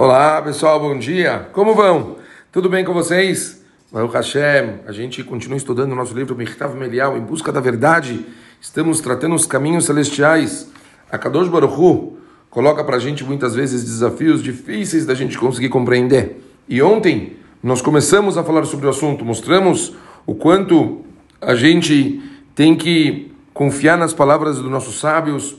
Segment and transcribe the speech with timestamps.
[0.00, 1.48] Olá pessoal, bom dia.
[1.52, 2.18] Como vão?
[2.52, 3.64] Tudo bem com vocês?
[3.90, 8.24] Baruch Hashem, a gente continua estudando o nosso livro Mirtav Melial, Em Busca da Verdade.
[8.60, 10.70] Estamos tratando os caminhos celestiais.
[11.10, 12.16] A Kadosh Baruch Hu
[12.48, 16.48] coloca para a gente muitas vezes desafios difíceis da gente conseguir compreender.
[16.68, 21.04] E ontem nós começamos a falar sobre o assunto, mostramos o quanto
[21.40, 22.22] a gente
[22.54, 25.56] tem que confiar nas palavras dos nossos sábios,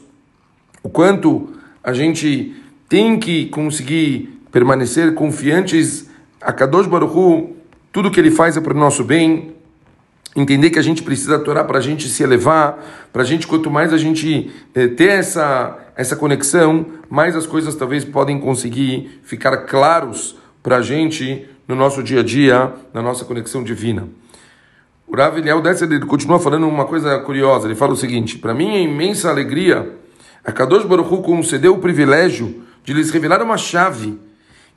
[0.81, 1.49] o quanto
[1.83, 2.55] a gente
[2.89, 6.09] tem que conseguir permanecer confiantes
[6.41, 7.55] a Kadosh Baruch Hu,
[7.91, 9.53] tudo que ele faz é para o nosso bem,
[10.35, 12.79] entender que a gente precisa atorar para a gente se elevar,
[13.13, 17.75] para a gente, quanto mais a gente eh, ter essa, essa conexão, mais as coisas
[17.75, 23.23] talvez podem conseguir ficar claros para a gente no nosso dia a dia, na nossa
[23.23, 24.07] conexão divina.
[25.07, 28.53] O Rav Eliel Desser, ele continua falando uma coisa curiosa, ele fala o seguinte, para
[28.53, 29.99] mim é imensa alegria
[30.43, 34.19] a Kadosh Baruch Hu concedeu o privilégio de lhes revelar uma chave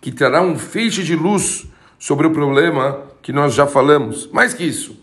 [0.00, 1.66] que trará um feixe de luz
[1.98, 4.28] sobre o problema que nós já falamos.
[4.32, 4.98] Mais que isso,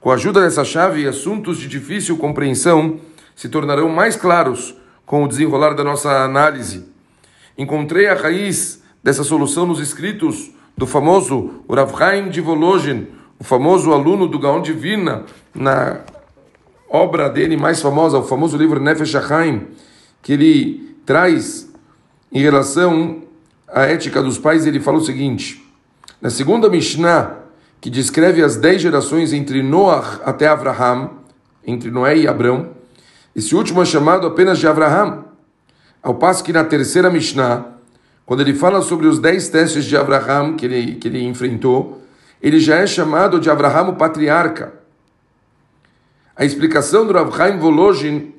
[0.00, 2.98] com a ajuda dessa chave, assuntos de difícil compreensão
[3.36, 4.74] se tornarão mais claros
[5.06, 6.84] com o desenrolar da nossa análise.
[7.56, 13.06] Encontrei a raiz dessa solução nos escritos do famoso Rav Chaim de Volozhin,
[13.38, 16.00] o famoso aluno do Gaon Divina, na
[16.88, 19.68] obra dele mais famosa, o famoso livro Nefesh HaChaim,
[20.22, 21.71] que ele traz
[22.32, 23.22] em relação
[23.68, 25.62] à ética dos pais, ele fala o seguinte:
[26.20, 27.36] na segunda Mishnah,
[27.80, 31.10] que descreve as dez gerações entre Noah até Abraham,
[31.66, 32.70] entre Noé e Abrão,
[33.34, 35.24] esse último é chamado apenas de Abraham.
[36.02, 37.64] Ao passo que na terceira Mishnah,
[38.26, 42.02] quando ele fala sobre os dez testes de Abraham que ele, que ele enfrentou,
[42.40, 44.74] ele já é chamado de Abraham o patriarca.
[46.34, 48.34] A explicação do Rav Chaim Volozhin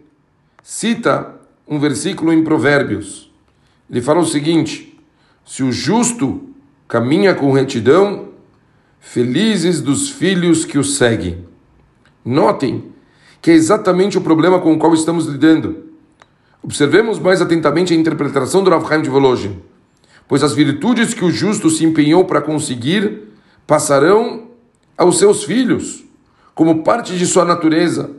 [0.61, 1.35] cita
[1.67, 3.32] um versículo em Provérbios.
[3.89, 4.97] Ele fala o seguinte:
[5.45, 6.49] se o justo
[6.87, 8.29] caminha com retidão,
[8.99, 11.45] felizes dos filhos que o seguem.
[12.23, 12.93] Notem
[13.43, 15.89] que é exatamente o problema com o qual estamos lidando.
[16.63, 19.59] Observemos mais atentamente a interpretação do Rav Chaim de Volozhin,
[20.29, 23.23] pois as virtudes que o justo se empenhou para conseguir
[23.67, 24.47] passarão
[24.97, 26.05] aos seus filhos,
[26.55, 28.11] como parte de sua natureza,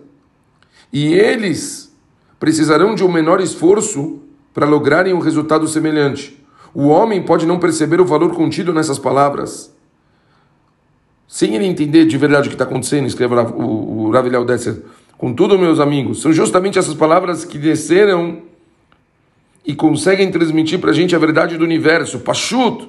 [0.93, 1.91] e eles
[2.39, 4.21] precisarão de um menor esforço
[4.55, 6.41] para lograrem um resultado semelhante.
[6.73, 9.75] O homem pode não perceber o valor contido nessas palavras,
[11.27, 14.83] sem ele entender de verdade o que está acontecendo, escreve o, o Rav Eliel Desser.
[15.19, 18.43] Contudo, meus amigos, são justamente essas palavras que desceram
[19.67, 22.21] e conseguem transmitir para a gente a verdade do universo.
[22.21, 22.89] Pachut,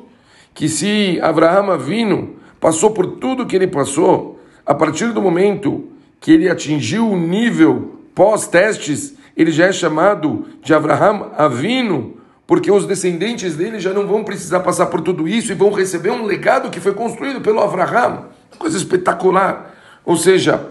[0.53, 5.86] que se Abraham vindo passou por tudo que ele passou, a partir do momento
[6.20, 12.85] que ele atingiu o nível pós-testes ele já é chamado de Abraham Avino, porque os
[12.85, 16.69] descendentes dele já não vão precisar passar por tudo isso e vão receber um legado
[16.69, 18.25] que foi construído pelo Abraham.
[18.57, 19.75] Coisa espetacular.
[20.06, 20.69] Ou seja,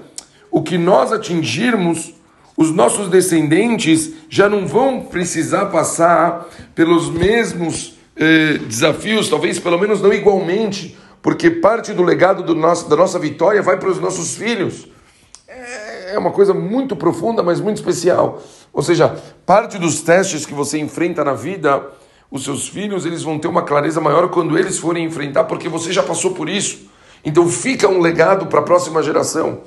[0.51, 2.15] o que nós atingirmos,
[2.57, 10.01] os nossos descendentes já não vão precisar passar pelos mesmos eh, desafios, talvez pelo menos
[10.01, 14.37] não igualmente, porque parte do legado do nosso, da nossa vitória vai para os nossos
[14.37, 14.87] filhos
[16.15, 18.43] é uma coisa muito profunda, mas muito especial.
[18.73, 21.83] Ou seja, parte dos testes que você enfrenta na vida,
[22.31, 25.93] os seus filhos, eles vão ter uma clareza maior quando eles forem enfrentar, porque você
[25.93, 26.91] já passou por isso.
[27.25, 29.61] Então fica um legado para a próxima geração.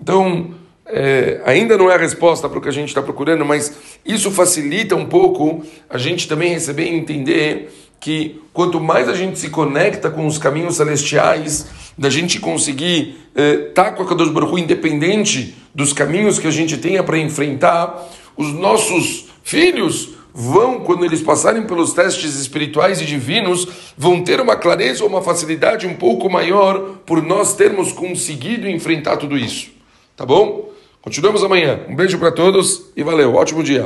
[0.00, 0.54] Então,
[0.86, 3.72] é, ainda não é a resposta para o que a gente está procurando, mas
[4.04, 9.38] isso facilita um pouco a gente também receber e entender que quanto mais a gente
[9.38, 14.30] se conecta com os caminhos celestiais, da gente conseguir estar eh, tá com a Kadosh
[14.30, 21.04] Baruch independente dos caminhos que a gente tenha para enfrentar, os nossos filhos vão, quando
[21.04, 25.94] eles passarem pelos testes espirituais e divinos, vão ter uma clareza ou uma facilidade um
[25.94, 29.70] pouco maior por nós termos conseguido enfrentar tudo isso.
[30.14, 30.70] Tá bom?
[31.00, 31.80] Continuamos amanhã.
[31.88, 33.34] Um beijo para todos e valeu.
[33.34, 33.84] Ótimo dia.